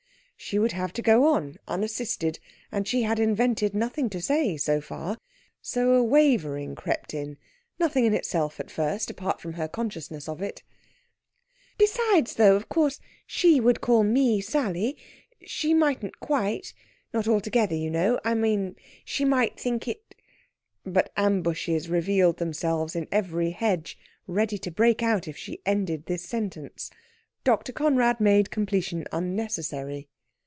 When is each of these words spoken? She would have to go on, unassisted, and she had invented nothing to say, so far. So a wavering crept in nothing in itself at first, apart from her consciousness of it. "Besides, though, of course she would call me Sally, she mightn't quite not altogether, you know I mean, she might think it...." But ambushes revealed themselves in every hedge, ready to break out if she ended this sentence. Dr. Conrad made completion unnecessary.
She 0.43 0.57
would 0.57 0.71
have 0.71 0.91
to 0.93 1.03
go 1.03 1.27
on, 1.27 1.57
unassisted, 1.67 2.39
and 2.71 2.87
she 2.87 3.03
had 3.03 3.19
invented 3.19 3.75
nothing 3.75 4.09
to 4.09 4.19
say, 4.19 4.57
so 4.57 4.81
far. 4.81 5.19
So 5.61 5.93
a 5.93 6.03
wavering 6.03 6.73
crept 6.73 7.13
in 7.13 7.37
nothing 7.77 8.05
in 8.05 8.13
itself 8.15 8.59
at 8.59 8.71
first, 8.71 9.11
apart 9.11 9.39
from 9.39 9.53
her 9.53 9.67
consciousness 9.67 10.27
of 10.27 10.41
it. 10.41 10.63
"Besides, 11.77 12.35
though, 12.35 12.55
of 12.55 12.67
course 12.69 12.99
she 13.27 13.59
would 13.59 13.81
call 13.81 14.03
me 14.03 14.41
Sally, 14.41 14.97
she 15.45 15.75
mightn't 15.75 16.19
quite 16.19 16.73
not 17.13 17.27
altogether, 17.27 17.75
you 17.75 17.91
know 17.91 18.19
I 18.25 18.33
mean, 18.33 18.75
she 19.05 19.23
might 19.23 19.59
think 19.59 19.87
it...." 19.87 20.15
But 20.83 21.13
ambushes 21.15 21.87
revealed 21.87 22.37
themselves 22.37 22.95
in 22.95 23.07
every 23.11 23.51
hedge, 23.51 23.95
ready 24.25 24.57
to 24.57 24.71
break 24.71 25.03
out 25.03 25.27
if 25.27 25.37
she 25.37 25.61
ended 25.67 26.07
this 26.07 26.23
sentence. 26.25 26.89
Dr. 27.43 27.71
Conrad 27.71 28.19
made 28.19 28.49
completion 28.49 29.05
unnecessary. 29.11 30.07